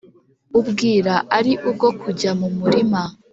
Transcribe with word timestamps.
ubwira 0.59 1.13
ari 1.37 1.53
ubwo 1.69 1.87
kujya 2.01 2.31
mu 2.39 2.47
murima 2.57 3.01